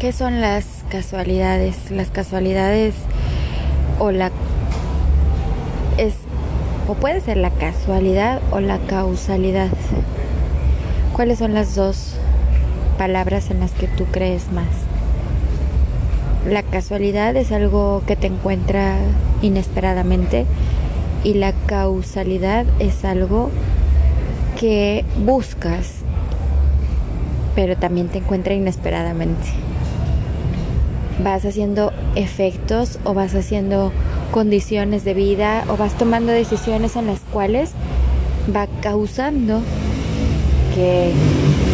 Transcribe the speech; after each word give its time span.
¿Qué 0.00 0.12
son 0.12 0.42
las 0.42 0.66
casualidades? 0.90 1.90
Las 1.90 2.10
casualidades 2.10 2.94
o 3.98 4.10
la 4.10 4.30
es 5.96 6.12
o 6.86 6.92
puede 6.92 7.22
ser 7.22 7.38
la 7.38 7.48
casualidad 7.48 8.42
o 8.50 8.60
la 8.60 8.76
causalidad. 8.76 9.70
¿Cuáles 11.14 11.38
son 11.38 11.54
las 11.54 11.74
dos 11.74 12.16
palabras 12.98 13.50
en 13.50 13.60
las 13.60 13.72
que 13.72 13.88
tú 13.88 14.04
crees 14.04 14.52
más? 14.52 14.68
La 16.46 16.62
casualidad 16.62 17.34
es 17.34 17.50
algo 17.50 18.02
que 18.06 18.16
te 18.16 18.26
encuentra 18.26 18.98
inesperadamente 19.40 20.44
y 21.24 21.32
la 21.34 21.54
causalidad 21.64 22.66
es 22.80 23.02
algo 23.06 23.50
que 24.60 25.06
buscas 25.24 26.02
pero 27.54 27.74
también 27.78 28.08
te 28.08 28.18
encuentra 28.18 28.52
inesperadamente 28.52 29.46
vas 31.22 31.44
haciendo 31.44 31.92
efectos 32.14 32.98
o 33.04 33.14
vas 33.14 33.34
haciendo 33.34 33.92
condiciones 34.30 35.04
de 35.04 35.14
vida 35.14 35.64
o 35.68 35.76
vas 35.76 35.96
tomando 35.96 36.32
decisiones 36.32 36.96
en 36.96 37.06
las 37.06 37.20
cuales 37.20 37.72
va 38.54 38.66
causando 38.80 39.60
que 40.74 41.12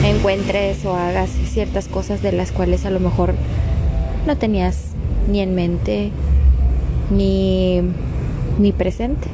encuentres 0.05 0.85
o 0.85 0.95
hagas 0.95 1.31
ciertas 1.31 1.89
cosas 1.89 2.23
de 2.23 2.33
las 2.33 2.53
cuales 2.53 2.87
a 2.87 2.91
lo 2.91 3.01
mejor 3.01 3.35
no 4.27 4.37
tenías 4.37 4.93
ni 5.29 5.41
en 5.41 5.55
mente 5.55 6.11
ni, 7.11 7.81
ni 8.59 8.73
presente. 8.73 9.29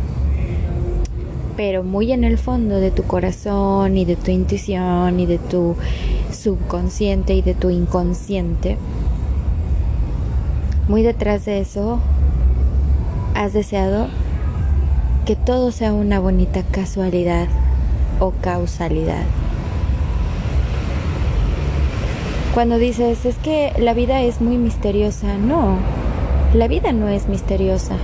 Pero 1.56 1.82
muy 1.82 2.12
en 2.12 2.24
el 2.24 2.38
fondo 2.38 2.76
de 2.76 2.90
tu 2.90 3.02
corazón 3.02 3.98
y 3.98 4.04
de 4.04 4.16
tu 4.16 4.30
intuición 4.30 5.18
y 5.20 5.26
de 5.26 5.38
tu 5.38 5.76
subconsciente 6.32 7.34
y 7.34 7.42
de 7.42 7.54
tu 7.54 7.70
inconsciente, 7.70 8.76
muy 10.88 11.02
detrás 11.02 11.44
de 11.44 11.60
eso, 11.60 12.00
has 13.34 13.52
deseado 13.52 14.08
que 15.26 15.36
todo 15.36 15.70
sea 15.70 15.92
una 15.92 16.18
bonita 16.18 16.62
casualidad 16.62 17.46
o 18.20 18.32
causalidad. 18.40 19.24
Cuando 22.54 22.78
dices, 22.78 23.26
es 23.26 23.36
que 23.36 23.72
la 23.78 23.92
vida 23.92 24.22
es 24.22 24.40
muy 24.40 24.56
misteriosa, 24.56 25.36
no, 25.36 25.76
la 26.54 26.66
vida 26.66 26.92
no 26.92 27.08
es 27.08 27.28
misteriosa. 27.28 27.96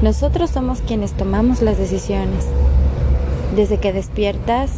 Nosotros 0.00 0.50
somos 0.50 0.80
quienes 0.80 1.12
tomamos 1.12 1.60
las 1.60 1.76
decisiones. 1.76 2.46
Desde 3.56 3.78
que 3.78 3.92
despiertas 3.92 4.70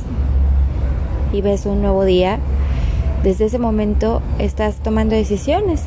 y 1.33 1.43
ves 1.43 1.67
un 1.67 1.83
nuevo 1.83 2.07
día, 2.07 2.39
desde 3.23 3.45
ese 3.45 3.59
momento 3.59 4.23
estás 4.39 4.77
tomando 4.77 5.15
decisiones 5.15 5.87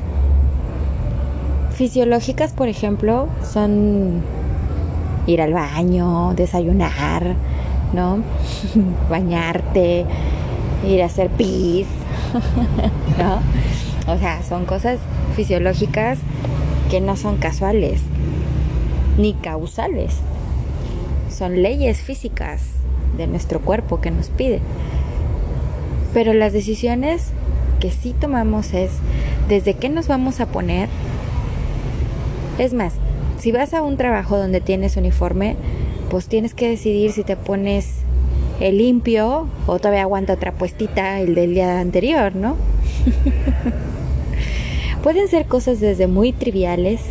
fisiológicas, 1.76 2.54
por 2.54 2.68
ejemplo, 2.68 3.28
son 3.44 4.22
ir 5.28 5.42
al 5.42 5.54
baño, 5.54 6.34
desayunar, 6.34 7.36
¿no? 7.94 8.20
Bañarte, 9.10 10.06
ir 10.88 11.04
a 11.04 11.06
hacer 11.06 11.30
pis, 11.30 11.88
¿no? 13.18 14.14
O 14.14 14.18
sea, 14.18 14.42
son 14.44 14.66
cosas 14.66 15.00
fisiológicas 15.36 16.20
que 16.90 17.02
no 17.02 17.18
son 17.18 17.38
casuales 17.38 18.02
ni 19.18 19.34
causales. 19.34 20.16
Son 21.30 21.62
leyes 21.62 22.02
físicas 22.02 22.62
de 23.18 23.28
nuestro 23.28 23.60
cuerpo 23.60 24.00
que 24.00 24.12
nos 24.12 24.30
pide. 24.30 24.62
Pero 26.14 26.34
las 26.34 26.54
decisiones 26.54 27.32
que 27.80 27.92
sí 27.92 28.16
tomamos 28.18 28.74
es 28.74 28.92
desde 29.50 29.74
qué 29.74 29.90
nos 29.90 30.08
vamos 30.08 30.40
a 30.40 30.46
poner 30.46 30.88
es 32.58 32.74
más, 32.74 32.94
si 33.38 33.52
vas 33.52 33.74
a 33.74 33.82
un 33.82 33.98
trabajo 33.98 34.38
donde 34.38 34.62
tienes 34.62 34.98
uniforme, 34.98 35.56
pues 36.10 36.28
tienes 36.28 36.54
que 36.54 36.70
decidir 36.70 37.12
si 37.12 37.24
te 37.24 37.36
pones 37.36 38.00
el 38.60 38.78
limpio 38.78 39.48
o 39.68 39.80
todavía 39.80 40.04
aguanta 40.04 40.34
otra 40.34 40.54
puestita 40.54 41.20
el 41.20 41.36
del 41.36 41.54
día 41.54 41.80
anterior, 41.80 42.36
¿no? 42.36 42.56
Pueden 45.04 45.28
ser 45.28 45.46
cosas 45.46 45.80
desde 45.80 46.08
muy 46.08 46.32
triviales 46.32 47.02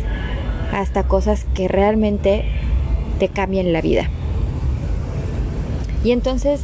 hasta 0.73 1.03
cosas 1.03 1.45
que 1.53 1.67
realmente 1.67 2.45
te 3.19 3.29
cambian 3.29 3.71
la 3.71 3.81
vida. 3.81 4.09
Y 6.03 6.11
entonces, 6.11 6.61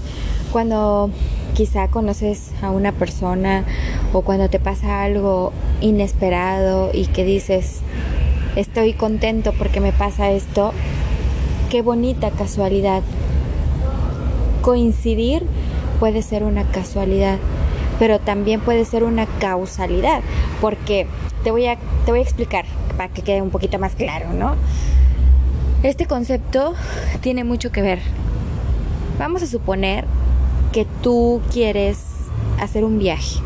cuando 0.52 1.10
quizá 1.54 1.88
conoces 1.88 2.52
a 2.62 2.72
una 2.72 2.92
persona 2.92 3.66
o 4.14 4.22
cuando 4.22 4.50
te 4.50 4.60
pasa 4.60 5.04
algo 5.04 5.54
inesperado 5.82 6.92
y 6.94 7.06
que 7.06 7.24
dices, 7.24 7.82
estoy 8.56 8.94
contento 8.94 9.54
porque 9.54 9.80
me 9.80 9.92
pasa 9.92 10.32
esto. 10.32 10.74
Qué 11.70 11.82
bonita 11.82 12.32
casualidad. 12.32 13.02
Coincidir 14.62 15.44
puede 16.00 16.22
ser 16.22 16.44
una 16.44 16.64
casualidad, 16.64 17.38
pero 18.00 18.20
también 18.20 18.60
puede 18.62 18.86
ser 18.86 19.04
una 19.04 19.26
causalidad, 19.40 20.22
porque 20.60 21.08
te 21.44 21.52
voy 21.52 21.68
a, 21.68 21.78
te 22.06 22.12
voy 22.12 22.20
a 22.20 22.24
explicar 22.24 22.66
para 22.98 23.14
que 23.14 23.22
quede 23.22 23.42
un 23.42 23.52
poquito 23.52 23.80
más 23.80 23.96
claro, 23.96 24.34
¿no? 24.34 24.56
Este 25.84 26.06
concepto 26.06 26.74
tiene 27.22 27.44
mucho 27.44 27.72
que 27.72 27.82
ver. 27.82 28.00
Vamos 29.18 29.42
a 29.44 29.48
suponer 29.48 30.06
que 30.72 30.86
tú 31.02 31.42
quieres 31.52 32.00
hacer 32.60 32.84
un 32.84 33.00
viaje 33.00 33.40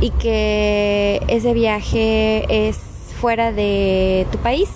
y 0.00 0.10
que 0.10 1.22
ese 1.28 1.52
viaje 1.54 2.68
es 2.68 2.91
fuera 3.22 3.52
de 3.52 4.26
tu 4.32 4.38
país. 4.38 4.68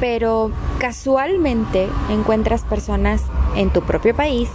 Pero 0.00 0.50
casualmente 0.80 1.88
encuentras 2.10 2.62
personas 2.62 3.22
en 3.54 3.70
tu 3.70 3.82
propio 3.82 4.12
país 4.12 4.50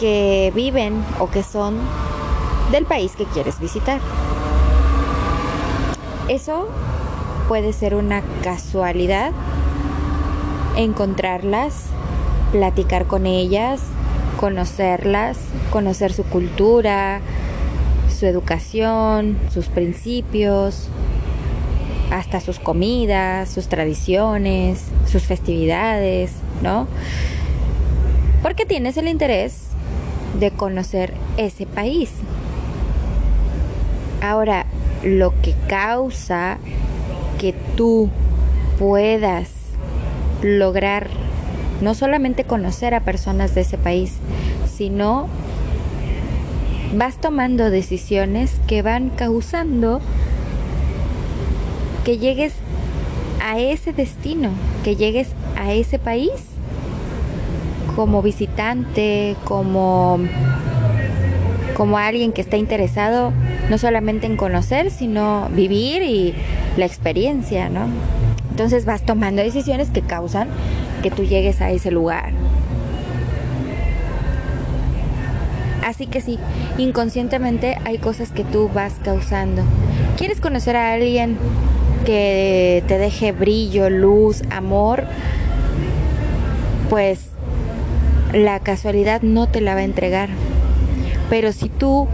que 0.00 0.50
viven 0.54 1.04
o 1.18 1.28
que 1.28 1.42
son 1.42 1.76
del 2.72 2.86
país 2.86 3.16
que 3.16 3.26
quieres 3.26 3.60
visitar. 3.60 4.00
Eso 6.28 6.68
puede 7.46 7.74
ser 7.74 7.94
una 7.94 8.22
casualidad, 8.42 9.32
encontrarlas, 10.74 11.84
platicar 12.50 13.04
con 13.04 13.26
ellas, 13.26 13.82
conocerlas, 14.40 15.36
conocer 15.70 16.14
su 16.14 16.24
cultura, 16.24 17.20
su 18.14 18.26
educación, 18.26 19.38
sus 19.52 19.66
principios, 19.66 20.88
hasta 22.10 22.40
sus 22.40 22.58
comidas, 22.58 23.48
sus 23.48 23.68
tradiciones, 23.68 24.86
sus 25.06 25.24
festividades, 25.24 26.32
¿no? 26.62 26.86
Porque 28.42 28.66
tienes 28.66 28.96
el 28.96 29.08
interés 29.08 29.68
de 30.38 30.50
conocer 30.50 31.14
ese 31.36 31.66
país. 31.66 32.10
Ahora, 34.22 34.66
lo 35.02 35.34
que 35.42 35.54
causa 35.68 36.58
que 37.38 37.54
tú 37.76 38.10
puedas 38.78 39.50
lograr 40.42 41.08
no 41.80 41.94
solamente 41.94 42.44
conocer 42.44 42.94
a 42.94 43.00
personas 43.00 43.54
de 43.54 43.62
ese 43.62 43.76
país, 43.76 44.18
sino 44.72 45.28
vas 46.96 47.18
tomando 47.18 47.70
decisiones 47.70 48.60
que 48.66 48.82
van 48.82 49.10
causando 49.10 50.00
que 52.04 52.18
llegues 52.18 52.54
a 53.42 53.58
ese 53.58 53.92
destino, 53.92 54.50
que 54.84 54.96
llegues 54.96 55.28
a 55.56 55.72
ese 55.72 55.98
país 55.98 56.30
como 57.96 58.22
visitante, 58.22 59.36
como 59.44 60.18
como 61.76 61.98
alguien 61.98 62.32
que 62.32 62.40
está 62.40 62.56
interesado 62.56 63.32
no 63.68 63.78
solamente 63.78 64.26
en 64.26 64.36
conocer, 64.36 64.90
sino 64.90 65.48
vivir 65.50 66.02
y 66.02 66.34
la 66.76 66.86
experiencia, 66.86 67.68
¿no? 67.68 67.86
Entonces 68.50 68.84
vas 68.84 69.02
tomando 69.02 69.42
decisiones 69.42 69.90
que 69.90 70.00
causan 70.00 70.48
que 71.02 71.10
tú 71.10 71.24
llegues 71.24 71.60
a 71.60 71.70
ese 71.70 71.90
lugar. 71.90 72.32
Así 75.84 76.06
que 76.06 76.22
sí, 76.22 76.38
inconscientemente 76.78 77.76
hay 77.84 77.98
cosas 77.98 78.30
que 78.30 78.42
tú 78.42 78.70
vas 78.72 78.94
causando. 79.04 79.62
¿Quieres 80.16 80.40
conocer 80.40 80.76
a 80.76 80.94
alguien 80.94 81.36
que 82.06 82.82
te 82.88 82.96
deje 82.96 83.32
brillo, 83.32 83.90
luz, 83.90 84.42
amor? 84.50 85.04
Pues 86.88 87.26
la 88.32 88.60
casualidad 88.60 89.20
no 89.20 89.46
te 89.46 89.60
la 89.60 89.74
va 89.74 89.80
a 89.80 89.84
entregar. 89.84 90.30
Pero 91.28 91.52
si 91.52 91.68
tú 91.68 92.08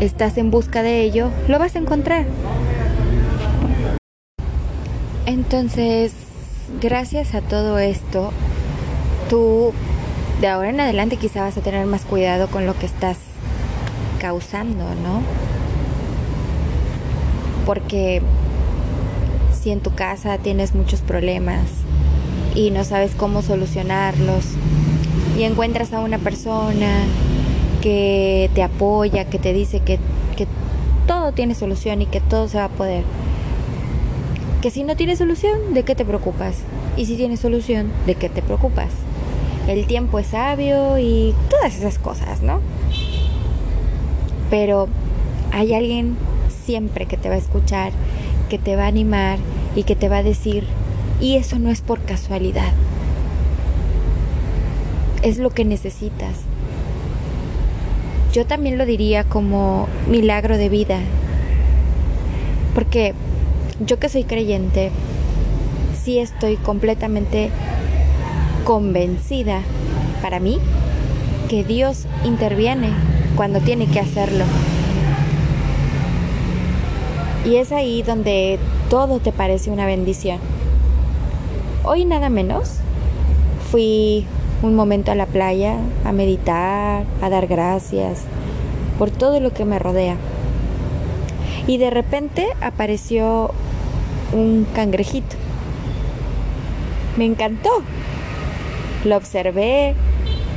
estás 0.00 0.38
en 0.38 0.50
busca 0.50 0.82
de 0.82 1.02
ello, 1.02 1.28
lo 1.46 1.58
vas 1.58 1.76
a 1.76 1.78
encontrar. 1.78 2.24
Entonces, 5.26 6.14
gracias 6.80 7.34
a 7.34 7.42
todo 7.42 7.78
esto, 7.78 8.32
tú 9.28 9.74
de 10.40 10.48
ahora 10.48 10.70
en 10.70 10.80
adelante 10.80 11.18
quizá 11.18 11.42
vas 11.42 11.56
a 11.58 11.60
tener 11.60 11.84
más 11.86 12.02
cuidado 12.02 12.48
con 12.48 12.66
lo 12.66 12.78
que 12.78 12.86
estás 12.86 13.18
causando, 14.18 14.84
¿no? 14.84 15.22
Porque 17.66 18.22
si 19.52 19.70
en 19.70 19.80
tu 19.80 19.94
casa 19.94 20.38
tienes 20.38 20.74
muchos 20.74 21.02
problemas 21.02 21.66
y 22.54 22.70
no 22.70 22.84
sabes 22.84 23.12
cómo 23.14 23.42
solucionarlos 23.42 24.44
y 25.38 25.42
encuentras 25.42 25.92
a 25.92 26.00
una 26.00 26.18
persona 26.18 27.04
que 27.82 28.50
te 28.54 28.62
apoya, 28.62 29.26
que 29.26 29.38
te 29.38 29.52
dice 29.52 29.80
que, 29.80 29.98
que 30.36 30.46
todo 31.06 31.32
tiene 31.32 31.54
solución 31.54 32.00
y 32.00 32.06
que 32.06 32.20
todo 32.20 32.48
se 32.48 32.56
va 32.56 32.64
a 32.64 32.68
poder. 32.70 33.04
Que 34.62 34.70
si 34.70 34.84
no 34.84 34.96
tiene 34.96 35.16
solución, 35.16 35.74
¿de 35.74 35.82
qué 35.82 35.94
te 35.94 36.06
preocupas? 36.06 36.56
Y 36.96 37.04
si 37.04 37.16
tiene 37.16 37.36
solución, 37.36 37.90
¿de 38.06 38.14
qué 38.14 38.30
te 38.30 38.40
preocupas? 38.40 38.88
El 39.70 39.86
tiempo 39.86 40.18
es 40.18 40.26
sabio 40.26 40.98
y 40.98 41.32
todas 41.48 41.76
esas 41.76 42.00
cosas, 42.00 42.42
¿no? 42.42 42.60
Pero 44.50 44.88
hay 45.52 45.74
alguien 45.74 46.16
siempre 46.66 47.06
que 47.06 47.16
te 47.16 47.28
va 47.28 47.36
a 47.36 47.38
escuchar, 47.38 47.92
que 48.48 48.58
te 48.58 48.74
va 48.74 48.86
a 48.86 48.88
animar 48.88 49.38
y 49.76 49.84
que 49.84 49.94
te 49.94 50.08
va 50.08 50.16
a 50.16 50.22
decir, 50.24 50.66
y 51.20 51.36
eso 51.36 51.60
no 51.60 51.70
es 51.70 51.82
por 51.82 52.00
casualidad, 52.00 52.72
es 55.22 55.38
lo 55.38 55.50
que 55.50 55.64
necesitas. 55.64 56.34
Yo 58.32 58.46
también 58.46 58.76
lo 58.76 58.86
diría 58.86 59.22
como 59.22 59.86
milagro 60.08 60.58
de 60.58 60.68
vida, 60.68 60.98
porque 62.74 63.14
yo 63.86 64.00
que 64.00 64.08
soy 64.08 64.24
creyente, 64.24 64.90
sí 66.02 66.18
estoy 66.18 66.56
completamente 66.56 67.50
convencida 68.70 69.62
para 70.22 70.38
mí 70.38 70.60
que 71.48 71.64
Dios 71.64 72.06
interviene 72.24 72.92
cuando 73.34 73.58
tiene 73.58 73.88
que 73.88 73.98
hacerlo. 73.98 74.44
Y 77.44 77.56
es 77.56 77.72
ahí 77.72 78.04
donde 78.04 78.60
todo 78.88 79.18
te 79.18 79.32
parece 79.32 79.72
una 79.72 79.86
bendición. 79.86 80.38
Hoy 81.82 82.04
nada 82.04 82.28
menos 82.28 82.76
fui 83.72 84.24
un 84.62 84.76
momento 84.76 85.10
a 85.10 85.16
la 85.16 85.26
playa 85.26 85.74
a 86.04 86.12
meditar, 86.12 87.06
a 87.20 87.28
dar 87.28 87.48
gracias 87.48 88.20
por 89.00 89.10
todo 89.10 89.40
lo 89.40 89.52
que 89.52 89.64
me 89.64 89.80
rodea. 89.80 90.14
Y 91.66 91.78
de 91.78 91.90
repente 91.90 92.46
apareció 92.60 93.50
un 94.32 94.64
cangrejito. 94.72 95.34
Me 97.16 97.24
encantó. 97.24 97.82
Lo 99.04 99.16
observé, 99.16 99.94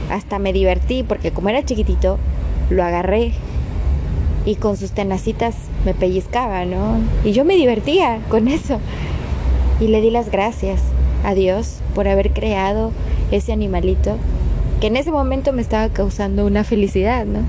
hasta 0.10 0.40
me 0.40 0.54
divertí 0.54 1.04
porque 1.04 1.32
como 1.32 1.50
era 1.50 1.64
chiquitito, 1.64 2.18
lo 2.70 2.84
agarré 2.84 3.34
y 4.46 4.56
con 4.56 4.78
sus 4.78 4.92
tenacitas 4.92 5.56
me 5.86 5.94
pellizcaba, 5.94 6.66
¿no? 6.66 6.98
Y 7.24 7.32
yo 7.32 7.46
me 7.46 7.56
divertía 7.56 8.20
con 8.30 8.48
eso. 8.48 8.80
Y 9.80 9.88
le 9.88 10.02
di 10.02 10.12
las 10.12 10.30
gracias 10.30 10.82
a 11.24 11.34
Dios 11.34 11.80
por 11.96 12.08
haber 12.08 12.32
creado 12.32 12.92
ese 13.32 13.54
animalito 13.54 14.18
que 14.82 14.88
en 14.88 14.98
ese 14.98 15.12
momento 15.12 15.54
me 15.54 15.62
estaba 15.62 15.90
causando 15.90 16.46
una 16.46 16.64
felicidad, 16.64 17.26
¿no? 17.26 17.40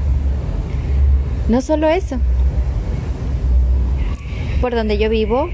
No 1.49 1.61
solo 1.61 1.89
eso. 1.89 2.19
Por 4.61 4.75
donde 4.75 4.99
yo 4.99 5.11
vivo, 5.11 5.49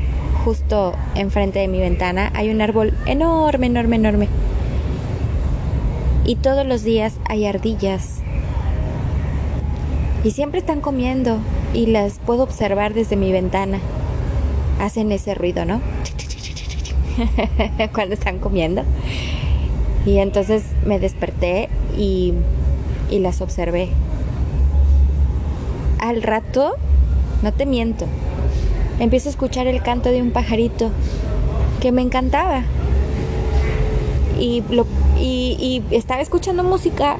justo 0.44 0.94
enfrente 1.14 1.58
de 1.58 1.68
mi 1.68 1.80
ventana, 1.80 2.30
hay 2.34 2.50
un 2.50 2.60
árbol 2.60 2.94
enorme, 3.06 3.66
enorme, 3.66 3.96
enorme. 3.96 4.28
Y 6.30 6.36
todos 6.36 6.64
los 6.64 6.84
días 6.84 7.14
hay 7.28 7.44
ardillas. 7.44 8.20
Y 10.22 10.30
siempre 10.30 10.60
están 10.60 10.80
comiendo 10.80 11.38
y 11.74 11.86
las 11.86 12.20
puedo 12.20 12.44
observar 12.44 12.94
desde 12.94 13.16
mi 13.16 13.32
ventana. 13.32 13.80
Hacen 14.78 15.10
ese 15.10 15.34
ruido, 15.34 15.64
¿no? 15.64 15.80
Cuando 17.92 18.14
están 18.14 18.38
comiendo. 18.38 18.84
Y 20.06 20.18
entonces 20.18 20.62
me 20.86 21.00
desperté 21.00 21.68
y, 21.98 22.34
y 23.10 23.18
las 23.18 23.40
observé. 23.40 23.88
Al 25.98 26.22
rato, 26.22 26.76
no 27.42 27.52
te 27.52 27.66
miento, 27.66 28.06
empiezo 29.00 29.30
a 29.30 29.32
escuchar 29.32 29.66
el 29.66 29.82
canto 29.82 30.10
de 30.10 30.22
un 30.22 30.30
pajarito 30.30 30.92
que 31.80 31.90
me 31.90 32.02
encantaba. 32.02 32.62
Y, 34.40 34.62
lo, 34.70 34.86
y, 35.18 35.82
estaba 35.90 36.20
escuchando 36.20 36.64
música 36.64 37.18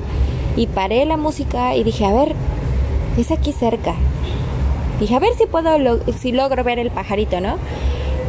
y 0.56 0.66
paré 0.66 1.04
la 1.04 1.16
música 1.16 1.76
y 1.76 1.84
dije, 1.84 2.04
a 2.04 2.12
ver, 2.12 2.34
es 3.16 3.30
aquí 3.30 3.52
cerca. 3.52 3.94
Dije, 4.98 5.14
a 5.14 5.20
ver 5.20 5.34
si 5.38 5.46
puedo, 5.46 6.00
si 6.18 6.32
logro 6.32 6.64
ver 6.64 6.78
el 6.78 6.90
pajarito, 6.90 7.40
¿no? 7.40 7.56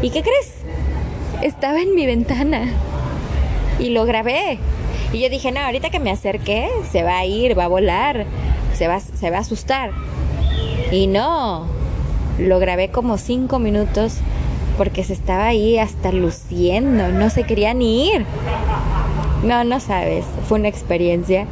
¿Y 0.02 0.10
qué 0.10 0.22
crees? 0.22 0.54
Estaba 1.42 1.82
en 1.82 1.96
mi 1.96 2.06
ventana 2.06 2.72
y 3.80 3.90
lo 3.90 4.06
grabé. 4.06 4.60
Y 5.14 5.22
yo 5.22 5.30
dije, 5.30 5.52
no, 5.52 5.62
ahorita 5.62 5.90
que 5.90 6.00
me 6.00 6.12
acerqué, 6.12 6.70
se 6.92 7.04
va 7.04 7.18
a 7.18 7.26
ir, 7.26 7.58
va 7.58 7.66
a 7.66 7.68
volar, 7.68 8.26
se 8.74 8.88
va, 8.88 9.00
se 9.00 9.30
va 9.30 9.38
a 9.38 9.42
asustar. 9.42 9.92
Y 10.92 11.08
no, 11.08 11.66
lo 12.38 12.60
grabé 12.60 12.90
como 12.90 13.18
cinco 13.18 13.60
minutos 13.60 14.18
porque 14.78 15.04
se 15.04 15.14
estaba 15.14 15.48
ahí 15.48 15.78
hasta 15.78 16.12
luciendo, 16.12 17.10
no 17.10 17.30
se 17.30 17.44
quería 17.44 17.74
ni 17.74 18.08
ir. 18.08 18.26
No, 19.44 19.64
no 19.64 19.80
sabes, 19.80 20.26
fue 20.48 20.60
una 20.60 20.68
experiencia. 20.68 21.48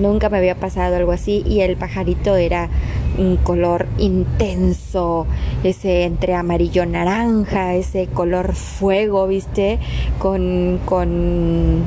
Nunca 0.00 0.28
me 0.28 0.38
había 0.38 0.56
pasado 0.56 0.96
algo 0.96 1.12
así 1.12 1.44
y 1.46 1.60
el 1.60 1.76
pajarito 1.76 2.34
era 2.34 2.68
un 3.16 3.36
color 3.36 3.86
intenso, 3.98 5.26
ese 5.62 6.04
entre 6.04 6.34
amarillo 6.34 6.84
naranja, 6.86 7.74
ese 7.74 8.08
color 8.08 8.54
fuego, 8.54 9.28
¿viste? 9.28 9.78
Con, 10.18 10.80
con 10.84 11.84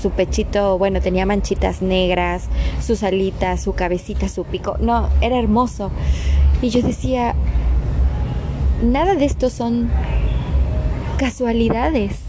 su 0.00 0.10
pechito, 0.10 0.78
bueno, 0.78 1.00
tenía 1.00 1.26
manchitas 1.26 1.82
negras, 1.82 2.44
sus 2.80 3.02
alitas, 3.02 3.62
su 3.62 3.72
cabecita, 3.72 4.28
su 4.28 4.44
pico. 4.44 4.76
No, 4.78 5.08
era 5.20 5.38
hermoso. 5.38 5.90
Y 6.60 6.68
yo 6.68 6.82
decía, 6.82 7.34
nada 8.82 9.14
de 9.14 9.24
esto 9.24 9.50
son 9.50 9.90
casualidades. 11.16 12.21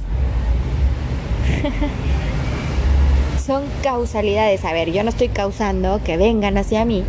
son 3.46 3.64
causalidades. 3.82 4.66
A 4.66 4.74
ver, 4.74 4.92
yo 4.92 5.04
no 5.04 5.10
estoy 5.10 5.30
causando 5.30 6.02
que 6.04 6.18
vengan 6.18 6.58
hacia 6.58 6.86
mí, 6.86 7.04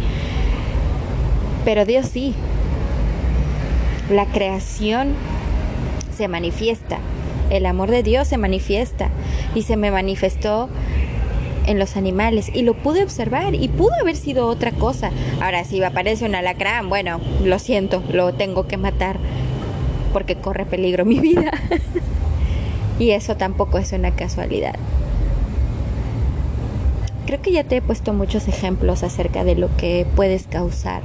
pero 1.65 1.85
Dios 1.85 2.07
sí. 2.07 2.35
La 4.11 4.27
creación 4.27 5.15
se 6.17 6.29
manifiesta. 6.29 6.99
El 7.51 7.67
amor 7.67 7.91
de 7.91 8.03
Dios 8.03 8.29
se 8.29 8.37
manifiesta. 8.37 9.09
Y 9.55 9.63
se 9.63 9.77
me 9.77 9.91
manifestó 9.91 10.69
en 11.67 11.79
los 11.79 11.97
animales 11.97 12.51
y 12.53 12.63
lo 12.63 12.75
pude 12.75 13.03
observar 13.03 13.55
y 13.55 13.69
pudo 13.69 13.95
haber 14.01 14.17
sido 14.17 14.47
otra 14.49 14.73
cosa. 14.73 15.11
Ahora, 15.41 15.65
si 15.65 15.83
aparece 15.83 16.27
un 16.27 16.35
alacrán, 16.35 16.89
bueno, 16.89 17.21
lo 17.43 17.59
siento, 17.59 18.03
lo 18.13 18.35
tengo 18.35 18.67
que 18.67 18.77
matar 18.77 19.19
porque 20.13 20.37
corre 20.37 20.67
peligro 20.67 21.05
mi 21.05 21.19
vida. 21.19 21.51
y 22.99 23.11
eso 23.11 23.37
tampoco 23.37 23.79
es 23.79 23.93
una 23.93 24.13
casualidad. 24.13 24.75
Creo 27.27 27.41
que 27.41 27.53
ya 27.53 27.65
te 27.65 27.77
he 27.77 27.83
puesto 27.83 28.13
muchos 28.13 28.49
ejemplos 28.49 29.03
acerca 29.03 29.45
de 29.45 29.57
lo 29.57 29.75
que 29.77 30.07
puedes 30.15 30.47
causar. 30.47 31.03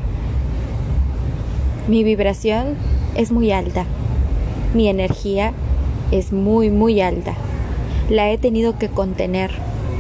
Mi 1.88 2.04
vibración 2.04 2.76
es 3.16 3.32
muy 3.32 3.52
alta. 3.52 3.86
Mi 4.74 4.90
energía 4.90 5.54
es 6.12 6.32
muy, 6.32 6.70
muy 6.70 7.02
alta. 7.02 7.34
La 8.10 8.30
he 8.30 8.38
tenido 8.38 8.78
que 8.78 8.90
contener. 8.90 9.52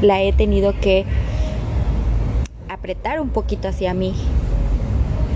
La 0.01 0.21
he 0.21 0.33
tenido 0.33 0.73
que 0.79 1.05
apretar 2.67 3.19
un 3.19 3.29
poquito 3.29 3.67
hacia 3.67 3.93
mí. 3.93 4.13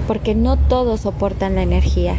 Porque 0.07 0.35
no 0.35 0.57
todos 0.57 1.01
soportan 1.01 1.55
la 1.55 1.63
energía. 1.63 2.15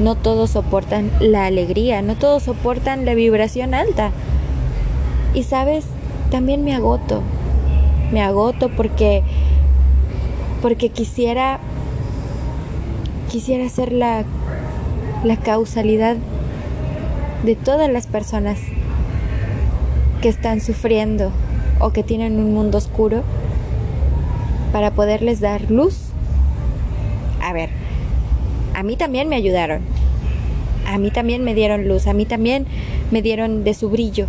No 0.00 0.16
todos 0.16 0.50
soportan 0.50 1.10
la 1.20 1.46
alegría. 1.46 2.02
No 2.02 2.16
todos 2.16 2.42
soportan 2.42 3.04
la 3.04 3.14
vibración 3.14 3.74
alta. 3.74 4.10
Y 5.34 5.44
sabes, 5.44 5.84
también 6.30 6.64
me 6.64 6.74
agoto 6.74 7.22
me 8.14 8.22
agoto 8.22 8.68
porque 8.68 9.22
porque 10.62 10.88
quisiera 10.88 11.58
quisiera 13.30 13.68
ser 13.68 13.92
la 13.92 14.24
la 15.24 15.36
causalidad 15.36 16.16
de 17.44 17.56
todas 17.56 17.90
las 17.90 18.06
personas 18.06 18.58
que 20.22 20.28
están 20.28 20.60
sufriendo 20.60 21.32
o 21.80 21.90
que 21.90 22.02
tienen 22.02 22.38
un 22.38 22.54
mundo 22.54 22.78
oscuro 22.78 23.22
para 24.72 24.92
poderles 24.92 25.40
dar 25.40 25.70
luz. 25.70 26.10
A 27.42 27.52
ver, 27.52 27.70
a 28.74 28.82
mí 28.82 28.96
también 28.96 29.28
me 29.28 29.36
ayudaron. 29.36 29.82
A 30.86 30.98
mí 30.98 31.10
también 31.10 31.44
me 31.44 31.54
dieron 31.54 31.88
luz, 31.88 32.06
a 32.06 32.12
mí 32.12 32.26
también 32.26 32.66
me 33.10 33.22
dieron 33.22 33.64
de 33.64 33.72
su 33.72 33.88
brillo. 33.88 34.26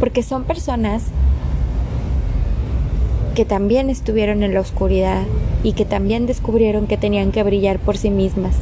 Porque 0.00 0.22
son 0.22 0.44
personas 0.44 1.04
que 3.34 3.44
también 3.44 3.88
estuvieron 3.88 4.42
en 4.42 4.52
la 4.52 4.60
oscuridad 4.60 5.22
y 5.62 5.72
que 5.72 5.84
también 5.84 6.26
descubrieron 6.26 6.86
que 6.86 6.96
tenían 6.96 7.32
que 7.32 7.42
brillar 7.42 7.78
por 7.78 7.96
sí 7.96 8.10
mismas. 8.10 8.56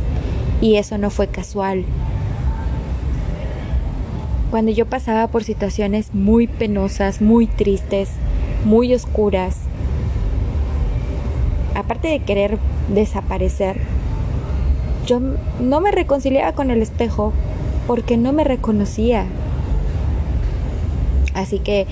Y 0.61 0.77
eso 0.77 0.99
no 0.99 1.11
fue 1.11 1.29
casual. 1.29 1.85
Cuando 4.51 4.71
yo 4.71 4.87
pasaba 4.87 5.27
por 5.27 5.43
situaciones 5.43 6.15
muy 6.15 6.47
penosas, 6.47 7.21
muy 7.21 7.47
tristes, 7.47 8.11
muy 8.65 8.95
oscuras, 8.95 9.57
aparte 11.75 12.09
de 12.09 12.21
querer 12.21 12.59
desaparecer, 12.95 13.81
yo 15.07 15.21
no 15.61 15.81
me 15.81 15.93
reconciliaba 15.93 16.53
con 16.53 16.71
el 16.71 16.83
espejo 16.83 17.33
porque 17.87 18.17
no 18.17 18.33
me 18.33 18.45
reconocía. 18.45 19.27
Así 21.35 21.59
que 21.59 21.87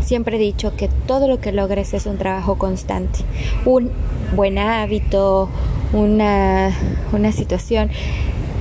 siempre 0.00 0.36
he 0.36 0.40
dicho 0.40 0.76
que 0.76 0.88
todo 1.06 1.26
lo 1.26 1.40
que 1.40 1.52
logres 1.52 1.94
es 1.94 2.06
un 2.06 2.18
trabajo 2.18 2.56
constante, 2.58 3.20
un 3.64 3.90
buen 4.34 4.58
hábito, 4.58 5.48
una, 5.92 6.70
una 7.12 7.32
situación 7.32 7.90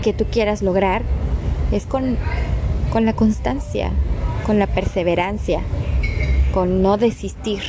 que 0.02 0.14
tú 0.14 0.26
quieras 0.26 0.62
lograr, 0.62 1.04
es 1.72 1.86
con, 1.86 2.18
con 2.92 3.06
la 3.06 3.14
constancia, 3.14 3.92
con 4.46 4.60
la 4.60 4.68
perseverancia, 4.68 5.62
con 6.54 6.82
no 6.82 6.98
desistir. 6.98 7.62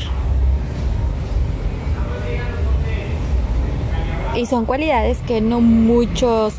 Y 4.41 4.47
son 4.47 4.65
cualidades 4.65 5.19
que 5.27 5.43
no 5.43 5.61
muchos 5.61 6.55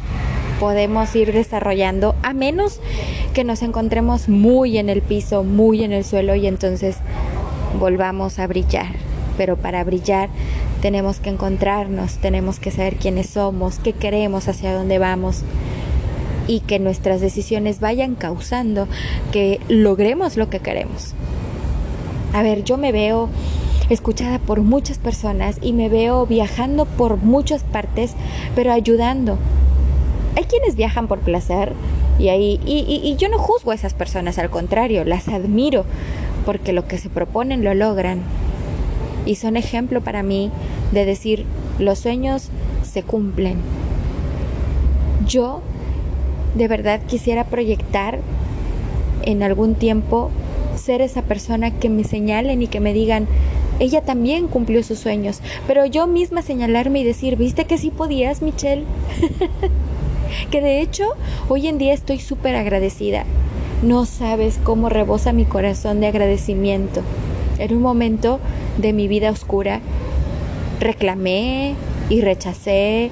podemos 0.60 1.16
ir 1.16 1.34
desarrollando 1.34 2.14
a 2.22 2.32
menos 2.32 2.80
que 3.34 3.44
nos 3.44 3.64
encontremos 3.64 4.30
muy 4.30 4.78
en 4.78 4.88
el 4.88 5.02
piso, 5.02 5.44
muy 5.44 5.84
en 5.84 5.92
el 5.92 6.06
suelo 6.06 6.36
y 6.36 6.46
entonces 6.46 6.98
volvamos 7.80 8.38
a 8.38 8.46
brillar. 8.46 8.86
Pero 9.36 9.58
para 9.58 9.84
brillar 9.84 10.30
tenemos 10.84 11.20
que 11.20 11.32
encontrarnos, 11.32 12.18
tenemos 12.18 12.60
que 12.60 12.70
saber 12.70 12.98
quiénes 12.98 13.32
somos, 13.32 13.80
qué 13.80 13.94
queremos, 13.94 14.48
hacia 14.48 14.76
dónde 14.76 15.00
vamos 15.00 15.42
y 16.46 16.60
que 16.60 16.78
nuestras 16.78 17.20
decisiones 17.20 17.80
vayan 17.80 18.14
causando 18.14 18.88
que 19.32 19.60
logremos 19.70 20.38
lo 20.38 20.52
que 20.52 20.60
queremos. 20.60 21.16
A 22.32 22.44
ver, 22.44 22.64
yo 22.64 22.78
me 22.78 22.92
veo 22.92 23.28
escuchada 23.94 24.40
por 24.40 24.62
muchas 24.62 24.98
personas 24.98 25.58
y 25.62 25.74
me 25.74 25.90
veo 25.90 26.26
viajando 26.26 26.86
por 26.86 27.18
muchas 27.18 27.64
partes, 27.64 28.14
pero 28.56 28.72
ayudando. 28.72 29.38
Hay 30.36 30.46
quienes 30.46 30.76
viajan 30.76 31.08
por 31.08 31.20
placer 31.20 31.74
y, 32.18 32.30
ahí, 32.30 32.60
y, 32.66 33.16
yo 33.18 33.30
no 33.30 33.38
juzgo 33.38 33.72
a 33.72 33.76
esas 33.76 33.94
personas, 33.94 34.38
al 34.38 34.50
contrario, 34.50 35.04
las 35.06 35.28
admiro 35.28 35.86
porque 36.46 36.74
lo 36.74 36.88
que 36.88 36.98
se 36.98 37.10
proponen 37.10 37.64
lo 37.64 37.74
logran. 37.74 38.20
Y 39.26 39.36
son 39.36 39.58
ejemplo 39.58 40.02
para 40.02 40.24
mí 40.24 40.52
de 40.92 41.06
decir, 41.06 41.46
los 41.80 42.00
sueños 42.00 42.50
se 42.84 43.04
cumplen. 43.04 43.58
Yo 45.28 45.62
de 46.56 46.68
verdad 46.68 47.02
quisiera 47.08 47.46
proyectar 47.46 48.20
en 49.24 49.44
algún 49.44 49.76
tiempo 49.76 50.32
ser 50.76 51.02
esa 51.02 51.22
persona 51.22 51.72
que 51.72 51.90
me 51.90 52.04
señalen 52.04 52.62
y 52.62 52.68
que 52.68 52.80
me 52.80 52.94
digan, 52.94 53.28
ella 53.82 54.02
también 54.02 54.48
cumplió 54.48 54.84
sus 54.84 55.00
sueños, 55.00 55.42
pero 55.66 55.88
yo 55.88 56.06
misma 56.06 56.44
señalarme 56.44 57.00
y 57.00 57.04
decir, 57.04 57.36
¿viste 57.36 57.66
que 57.66 57.80
sí 57.80 57.90
podías, 57.90 58.44
Michelle? 58.44 58.86
que 60.52 60.62
de 60.62 60.82
hecho 60.82 61.06
hoy 61.50 61.68
en 61.68 61.80
día 61.80 61.92
estoy 61.92 62.20
súper 62.20 62.56
agradecida. 62.56 63.26
No 63.82 64.06
sabes 64.06 64.60
cómo 64.64 64.88
rebosa 64.88 65.34
mi 65.34 65.46
corazón 65.46 66.00
de 66.00 66.06
agradecimiento. 66.06 67.02
En 67.58 67.76
un 67.76 67.82
momento 67.82 68.40
de 68.78 68.94
mi 68.94 69.08
vida 69.08 69.32
oscura, 69.32 69.82
reclamé 70.80 71.74
y 72.08 72.22
rechacé, 72.22 73.10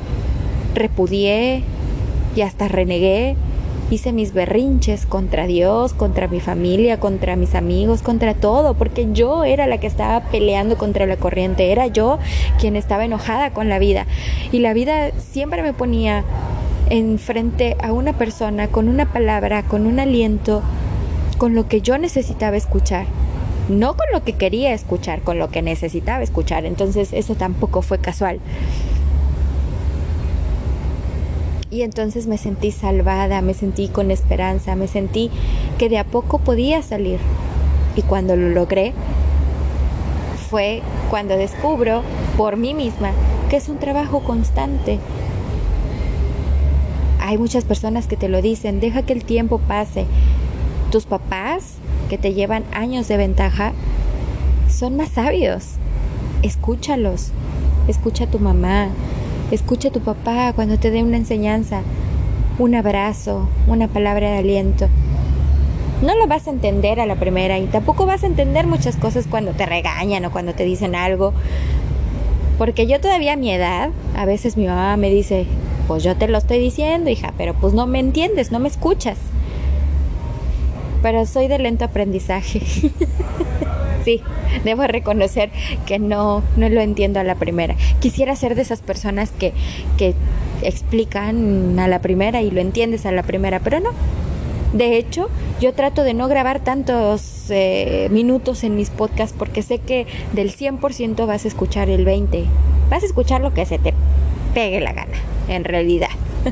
repudié 0.75 1.63
y 2.35 2.41
hasta 2.41 2.67
renegué 2.67 3.35
hice 3.91 4.13
mis 4.13 4.33
berrinches 4.33 5.05
contra 5.05 5.47
Dios, 5.47 5.93
contra 5.93 6.27
mi 6.27 6.39
familia, 6.39 6.99
contra 6.99 7.35
mis 7.35 7.55
amigos, 7.55 8.01
contra 8.01 8.33
todo, 8.33 8.73
porque 8.75 9.07
yo 9.11 9.43
era 9.43 9.67
la 9.67 9.79
que 9.79 9.87
estaba 9.87 10.21
peleando 10.25 10.77
contra 10.77 11.05
la 11.05 11.17
corriente, 11.17 11.71
era 11.71 11.87
yo 11.87 12.19
quien 12.59 12.75
estaba 12.75 13.05
enojada 13.05 13.51
con 13.51 13.69
la 13.69 13.79
vida. 13.79 14.05
Y 14.51 14.59
la 14.59 14.73
vida 14.73 15.11
siempre 15.17 15.63
me 15.63 15.73
ponía 15.73 16.23
enfrente 16.89 17.75
a 17.81 17.91
una 17.91 18.13
persona 18.13 18.67
con 18.67 18.87
una 18.87 19.11
palabra, 19.11 19.63
con 19.63 19.85
un 19.85 19.99
aliento, 19.99 20.61
con 21.37 21.55
lo 21.55 21.67
que 21.67 21.81
yo 21.81 21.97
necesitaba 21.97 22.57
escuchar. 22.57 23.05
No 23.69 23.95
con 23.95 24.07
lo 24.11 24.23
que 24.23 24.33
quería 24.33 24.73
escuchar, 24.73 25.21
con 25.21 25.37
lo 25.37 25.51
que 25.51 25.61
necesitaba 25.61 26.23
escuchar. 26.23 26.65
Entonces 26.65 27.13
eso 27.13 27.35
tampoco 27.35 27.83
fue 27.83 27.99
casual. 27.99 28.39
Y 31.71 31.83
entonces 31.83 32.25
me 32.25 32.37
sentí 32.37 32.71
salvada, 32.71 33.41
me 33.41 33.53
sentí 33.53 33.89
con 33.89 34.09
esperanza, 34.09 34.75
me 34.75 34.87
sentí 34.87 35.29
que 35.77 35.87
de 35.87 35.99
a 35.99 36.03
poco 36.03 36.39
podía 36.39 36.81
salir. 36.81 37.19
Y 37.95 38.01
cuando 38.01 38.35
lo 38.35 38.49
logré, 38.49 38.93
fue 40.49 40.81
cuando 41.11 41.37
descubro 41.37 42.01
por 42.37 42.57
mí 42.57 42.73
misma 42.73 43.11
que 43.49 43.57
es 43.57 43.69
un 43.69 43.77
trabajo 43.77 44.21
constante. 44.21 44.99
Hay 47.19 47.37
muchas 47.37 47.65
personas 47.65 48.07
que 48.07 48.15
te 48.17 48.29
lo 48.29 48.41
dicen, 48.41 48.79
deja 48.79 49.03
que 49.03 49.13
el 49.13 49.23
tiempo 49.23 49.59
pase. 49.59 50.05
Tus 50.91 51.05
papás, 51.05 51.73
que 52.09 52.17
te 52.17 52.33
llevan 52.33 52.63
años 52.71 53.07
de 53.07 53.17
ventaja, 53.17 53.73
son 54.69 54.97
más 54.97 55.09
sabios. 55.09 55.73
Escúchalos. 56.41 57.31
Escucha 57.87 58.25
a 58.25 58.31
tu 58.31 58.39
mamá, 58.39 58.89
Escucha 59.51 59.87
a 59.87 59.91
tu 59.91 59.99
papá 59.99 60.53
cuando 60.53 60.77
te 60.77 60.91
dé 60.91 61.01
una 61.01 61.17
enseñanza, 61.17 61.81
un 62.59 62.75
abrazo, 62.75 63.49
una 63.65 63.87
palabra 63.87 64.29
de 64.29 64.37
aliento. 64.37 64.87
No 66.03 66.15
lo 66.15 66.27
vas 66.27 66.47
a 66.47 66.51
entender 66.51 66.99
a 66.99 67.07
la 67.07 67.15
primera 67.15 67.57
y 67.57 67.65
tampoco 67.65 68.05
vas 68.05 68.23
a 68.23 68.27
entender 68.27 68.67
muchas 68.67 68.95
cosas 68.95 69.25
cuando 69.27 69.53
te 69.53 69.65
regañan 69.65 70.23
o 70.25 70.31
cuando 70.31 70.53
te 70.53 70.65
dicen 70.65 70.93
algo. 70.93 71.33
Porque 72.59 72.85
yo 72.85 73.01
todavía 73.01 73.33
a 73.33 73.37
mi 73.37 73.51
edad, 73.51 73.89
a 74.15 74.25
veces 74.25 74.55
mi 74.55 74.67
mamá 74.67 74.95
me 74.97 75.09
dice, 75.09 75.47
pues 75.87 76.03
yo 76.03 76.15
te 76.15 76.27
lo 76.27 76.37
estoy 76.37 76.59
diciendo, 76.59 77.09
hija, 77.09 77.33
pero 77.35 77.55
pues 77.55 77.73
no 77.73 77.87
me 77.87 77.99
entiendes, 77.99 78.51
no 78.51 78.59
me 78.59 78.69
escuchas. 78.69 79.17
Pero 81.01 81.25
soy 81.25 81.47
de 81.47 81.57
lento 81.57 81.85
aprendizaje. 81.85 82.61
sí, 84.09 84.23
debo 84.63 84.87
reconocer 84.87 85.51
que 85.85 85.99
no, 85.99 86.41
no 86.57 86.69
lo 86.69 86.81
entiendo 86.81 87.19
a 87.19 87.23
la 87.23 87.35
primera. 87.35 87.75
Quisiera 87.99 88.35
ser 88.35 88.55
de 88.55 88.63
esas 88.63 88.81
personas 88.81 89.29
que, 89.31 89.53
que 89.97 90.15
explican 90.63 91.77
a 91.79 91.87
la 91.87 92.01
primera 92.01 92.41
y 92.41 92.49
lo 92.49 92.59
entiendes 92.59 93.05
a 93.05 93.11
la 93.11 93.21
primera, 93.23 93.59
pero 93.59 93.79
no. 93.79 93.91
De 94.73 94.97
hecho, 94.97 95.29
yo 95.59 95.73
trato 95.73 96.03
de 96.03 96.13
no 96.13 96.27
grabar 96.27 96.59
tantos 96.59 97.45
eh, 97.49 98.07
minutos 98.11 98.63
en 98.63 98.75
mis 98.75 98.89
podcasts 98.89 99.35
porque 99.37 99.61
sé 99.61 99.79
que 99.79 100.07
del 100.33 100.51
100% 100.51 101.27
vas 101.27 101.45
a 101.45 101.47
escuchar 101.47 101.89
el 101.89 102.05
20%. 102.05 102.45
Vas 102.89 103.03
a 103.03 103.05
escuchar 103.05 103.41
lo 103.41 103.53
que 103.53 103.67
se 103.67 103.77
te 103.77 103.93
pegue 104.55 104.79
la 104.79 104.93
gana, 104.93 105.17
en 105.47 105.63
realidad. 105.63 106.09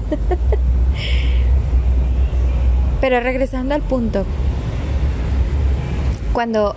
Pero 3.01 3.19
regresando 3.19 3.73
al 3.73 3.81
punto, 3.81 4.25
cuando 6.33 6.75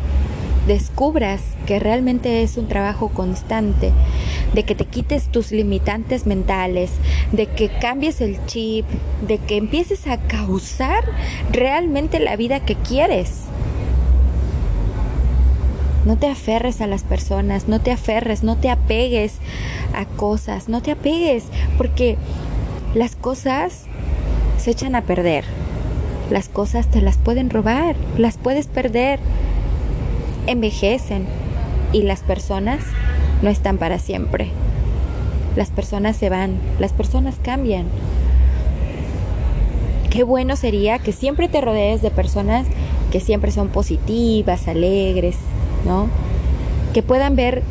descubras 0.66 1.40
que 1.66 1.78
realmente 1.78 2.42
es 2.42 2.56
un 2.56 2.68
trabajo 2.68 3.08
constante, 3.08 3.92
de 4.54 4.62
que 4.64 4.74
te 4.74 4.84
quites 4.84 5.28
tus 5.28 5.52
limitantes 5.52 6.26
mentales, 6.26 6.90
de 7.32 7.46
que 7.46 7.68
cambies 7.68 8.20
el 8.20 8.44
chip, 8.46 8.86
de 9.26 9.38
que 9.38 9.56
empieces 9.56 10.06
a 10.06 10.18
causar 10.18 11.04
realmente 11.50 12.20
la 12.20 12.36
vida 12.36 12.60
que 12.60 12.74
quieres. 12.74 13.42
No 16.04 16.16
te 16.16 16.28
aferres 16.28 16.80
a 16.80 16.86
las 16.86 17.02
personas, 17.02 17.68
no 17.68 17.80
te 17.80 17.92
aferres, 17.92 18.42
no 18.42 18.56
te 18.56 18.70
apegues 18.70 19.34
a 19.94 20.06
cosas, 20.06 20.68
no 20.68 20.82
te 20.82 20.92
apegues, 20.92 21.44
porque 21.76 22.16
las 22.94 23.16
cosas 23.16 23.84
se 24.58 24.70
echan 24.70 24.94
a 24.94 25.02
perder. 25.02 25.44
Las 26.30 26.48
cosas 26.48 26.86
te 26.86 27.02
las 27.02 27.16
pueden 27.16 27.50
robar, 27.50 27.96
las 28.16 28.38
puedes 28.38 28.66
perder 28.66 29.20
envejecen 30.46 31.26
y 31.92 32.02
las 32.02 32.20
personas 32.20 32.80
no 33.42 33.50
están 33.50 33.78
para 33.78 33.98
siempre. 33.98 34.48
Las 35.56 35.70
personas 35.70 36.16
se 36.16 36.28
van, 36.28 36.58
las 36.78 36.92
personas 36.92 37.36
cambian. 37.42 37.86
Qué 40.10 40.24
bueno 40.24 40.56
sería 40.56 40.98
que 40.98 41.12
siempre 41.12 41.48
te 41.48 41.60
rodees 41.60 42.02
de 42.02 42.10
personas 42.10 42.66
que 43.10 43.20
siempre 43.20 43.50
son 43.50 43.68
positivas, 43.68 44.68
alegres, 44.68 45.36
¿no? 45.84 46.08
Que 46.94 47.02
puedan 47.02 47.36
ver 47.36 47.62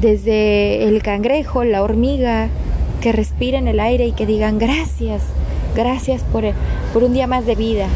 desde 0.00 0.84
el 0.84 1.02
cangrejo, 1.02 1.64
la 1.64 1.82
hormiga, 1.82 2.48
que 3.00 3.12
respiren 3.12 3.68
el 3.68 3.80
aire 3.80 4.06
y 4.06 4.12
que 4.12 4.26
digan 4.26 4.58
gracias, 4.58 5.22
gracias 5.74 6.22
por, 6.22 6.44
por 6.92 7.04
un 7.04 7.12
día 7.12 7.26
más 7.26 7.46
de 7.46 7.54
vida, 7.54 7.86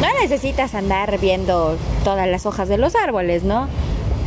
no 0.00 0.20
necesitas 0.20 0.74
andar 0.74 1.18
viendo 1.18 1.76
todas 2.04 2.28
las 2.28 2.46
hojas 2.46 2.68
de 2.68 2.78
los 2.78 2.94
árboles, 2.94 3.42
¿no? 3.44 3.68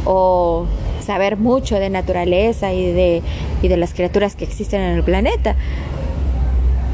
o 0.06 0.66
saber 1.06 1.38
mucho 1.38 1.80
de 1.80 1.90
naturaleza 1.90 2.74
y 2.74 2.92
de, 2.92 3.22
y 3.62 3.68
de 3.68 3.78
las 3.78 3.94
criaturas 3.94 4.36
que 4.36 4.46
existen 4.46 4.82
en 4.82 4.96
el 4.96 5.04
planeta, 5.04 5.56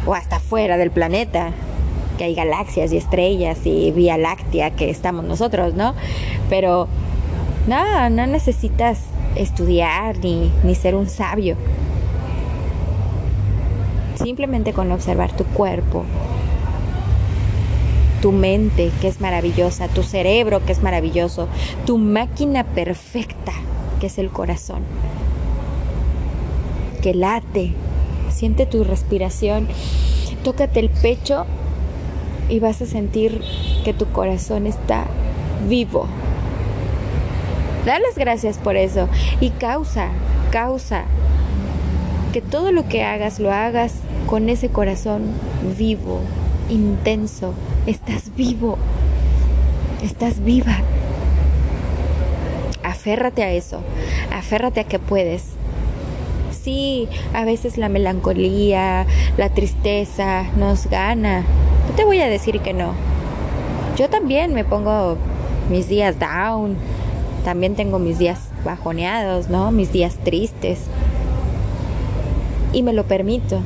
o 0.05 0.13
hasta 0.13 0.39
fuera 0.39 0.77
del 0.77 0.91
planeta, 0.91 1.51
que 2.17 2.25
hay 2.25 2.35
galaxias 2.35 2.93
y 2.93 2.97
estrellas 2.97 3.59
y 3.65 3.91
Vía 3.91 4.17
Láctea 4.17 4.71
que 4.71 4.89
estamos 4.89 5.25
nosotros, 5.25 5.73
¿no? 5.73 5.95
Pero 6.49 6.87
no, 7.67 8.09
no 8.09 8.27
necesitas 8.27 8.99
estudiar 9.35 10.17
ni, 10.19 10.51
ni 10.63 10.75
ser 10.75 10.95
un 10.95 11.09
sabio. 11.09 11.57
Simplemente 14.21 14.71
con 14.71 14.91
observar 14.91 15.35
tu 15.35 15.43
cuerpo, 15.43 16.05
tu 18.21 18.31
mente 18.31 18.91
que 19.01 19.07
es 19.07 19.21
maravillosa, 19.21 19.87
tu 19.87 20.03
cerebro 20.03 20.65
que 20.65 20.71
es 20.71 20.81
maravilloso, 20.81 21.47
tu 21.85 21.97
máquina 21.97 22.63
perfecta 22.63 23.53
que 23.99 24.07
es 24.07 24.17
el 24.17 24.29
corazón, 24.29 24.83
que 27.01 27.13
late, 27.13 27.73
siente 28.29 28.65
tu 28.65 28.83
respiración, 28.83 29.67
tócate 30.43 30.79
el 30.79 30.89
pecho 30.89 31.45
y 32.49 32.59
vas 32.59 32.81
a 32.81 32.85
sentir 32.85 33.41
que 33.83 33.93
tu 33.93 34.05
corazón 34.07 34.67
está 34.67 35.05
vivo. 35.67 36.07
Da 37.85 37.99
las 37.99 38.15
gracias 38.17 38.57
por 38.57 38.75
eso. 38.75 39.07
Y 39.39 39.51
causa, 39.51 40.09
causa 40.51 41.05
que 42.33 42.41
todo 42.41 42.71
lo 42.71 42.87
que 42.87 43.03
hagas 43.03 43.39
lo 43.39 43.51
hagas 43.51 43.93
con 44.25 44.49
ese 44.49 44.69
corazón 44.69 45.23
vivo, 45.77 46.19
intenso. 46.69 47.53
Estás 47.85 48.35
vivo, 48.35 48.77
estás 50.03 50.43
viva. 50.43 50.77
Aférrate 52.83 53.43
a 53.43 53.51
eso, 53.51 53.81
aférrate 54.31 54.79
a 54.79 54.83
que 54.85 54.99
puedes. 54.99 55.43
Sí, 56.63 57.07
a 57.33 57.45
veces 57.45 57.77
la 57.77 57.89
melancolía, 57.89 59.05
la 59.37 59.49
tristeza 59.49 60.43
nos 60.57 60.87
gana, 60.87 61.41
no 61.87 61.95
te 61.95 62.03
voy 62.05 62.21
a 62.21 62.27
decir 62.27 62.59
que 62.61 62.73
no. 62.73 62.93
Yo 63.97 64.09
también 64.09 64.53
me 64.53 64.65
pongo 64.65 65.17
mis 65.69 65.87
días 65.87 66.17
down, 66.19 66.75
también 67.43 67.75
tengo 67.75 67.99
mis 67.99 68.17
días 68.17 68.39
bajoneados, 68.63 69.49
¿no? 69.49 69.71
Mis 69.71 69.91
días 69.91 70.17
tristes. 70.23 70.79
Y 72.73 72.81
me 72.81 72.91
lo 72.91 73.05
permito. 73.05 73.61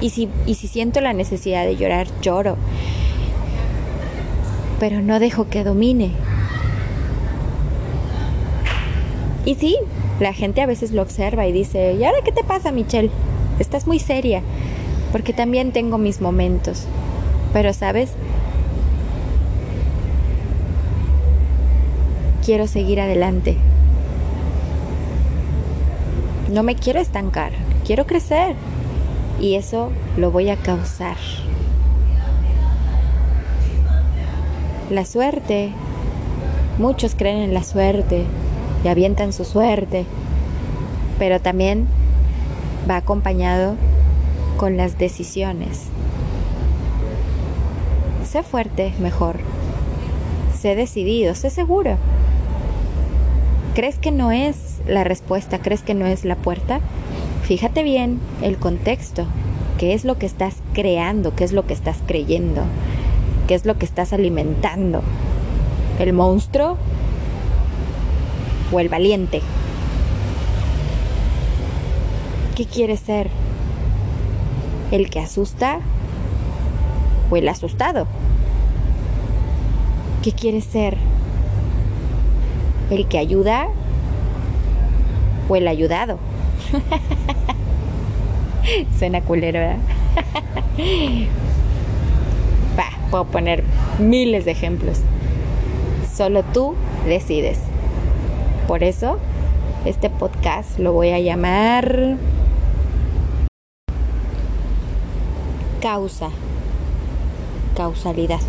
Y 0.00 0.10
si, 0.10 0.28
y 0.46 0.54
si 0.54 0.66
siento 0.66 1.00
la 1.00 1.12
necesidad 1.12 1.64
de 1.66 1.76
llorar, 1.76 2.06
lloro. 2.22 2.56
Pero 4.78 5.02
no 5.02 5.20
dejo 5.20 5.48
que 5.48 5.62
domine. 5.62 6.12
Y 9.44 9.54
sí, 9.54 9.76
la 10.20 10.32
gente 10.32 10.60
a 10.60 10.66
veces 10.66 10.92
lo 10.92 11.02
observa 11.02 11.46
y 11.46 11.52
dice, 11.52 11.94
¿y 11.94 12.04
ahora 12.04 12.18
qué 12.24 12.32
te 12.32 12.44
pasa, 12.44 12.72
Michelle? 12.72 13.10
Estás 13.58 13.86
muy 13.86 13.98
seria. 13.98 14.42
Porque 15.12 15.32
también 15.32 15.72
tengo 15.72 15.98
mis 15.98 16.20
momentos. 16.20 16.86
Pero, 17.52 17.72
¿sabes? 17.72 18.12
Quiero 22.44 22.66
seguir 22.66 23.00
adelante. 23.00 23.56
No 26.50 26.62
me 26.62 26.74
quiero 26.74 27.00
estancar, 27.00 27.52
quiero 27.86 28.06
crecer. 28.06 28.56
Y 29.40 29.54
eso 29.54 29.90
lo 30.16 30.30
voy 30.30 30.50
a 30.50 30.56
causar. 30.56 31.16
La 34.90 35.04
suerte. 35.04 35.72
Muchos 36.78 37.14
creen 37.14 37.38
en 37.38 37.54
la 37.54 37.62
suerte 37.62 38.24
y 38.84 38.88
avientan 38.88 39.32
su 39.32 39.44
suerte. 39.44 40.04
Pero 41.18 41.40
también 41.40 41.86
va 42.88 42.96
acompañado 42.96 43.76
con 44.56 44.76
las 44.76 44.98
decisiones 44.98 45.90
sé 48.30 48.44
fuerte 48.44 48.92
mejor. 49.00 49.40
Sé 50.56 50.76
decidido, 50.76 51.34
sé 51.34 51.50
seguro. 51.50 51.96
¿Crees 53.74 53.98
que 53.98 54.12
no 54.12 54.30
es 54.30 54.80
la 54.86 55.02
respuesta? 55.02 55.58
¿Crees 55.58 55.82
que 55.82 55.94
no 55.94 56.06
es 56.06 56.24
la 56.24 56.36
puerta? 56.36 56.80
Fíjate 57.42 57.82
bien 57.82 58.20
el 58.40 58.56
contexto. 58.56 59.26
¿Qué 59.80 59.94
es 59.94 60.04
lo 60.04 60.18
que 60.18 60.26
estás 60.26 60.56
creando? 60.74 61.34
¿Qué 61.34 61.42
es 61.42 61.52
lo 61.52 61.66
que 61.66 61.72
estás 61.72 61.96
creyendo? 62.06 62.64
¿Qué 63.48 63.54
es 63.54 63.64
lo 63.64 63.78
que 63.78 63.86
estás 63.86 64.12
alimentando? 64.12 65.00
¿El 65.98 66.12
monstruo 66.12 66.76
o 68.70 68.78
el 68.78 68.90
valiente? 68.90 69.40
¿Qué 72.56 72.66
quieres 72.66 73.00
ser? 73.00 73.30
¿El 74.90 75.08
que 75.08 75.18
asusta 75.18 75.80
o 77.30 77.36
el 77.38 77.48
asustado? 77.48 78.06
¿Qué 80.22 80.32
quieres 80.32 80.64
ser? 80.64 80.98
¿El 82.90 83.08
que 83.08 83.16
ayuda 83.16 83.68
o 85.48 85.56
el 85.56 85.66
ayudado? 85.66 86.18
Suena 88.98 89.20
culero, 89.22 89.58
¿verdad? 89.58 89.78
puedo 93.10 93.24
poner 93.24 93.64
miles 93.98 94.44
de 94.44 94.52
ejemplos. 94.52 95.00
Solo 96.14 96.42
tú 96.42 96.74
decides. 97.06 97.58
Por 98.66 98.84
eso, 98.84 99.18
este 99.84 100.10
podcast 100.10 100.78
lo 100.78 100.92
voy 100.92 101.10
a 101.10 101.18
llamar 101.18 102.16
causa, 105.80 106.30
causalidad. 107.76 108.40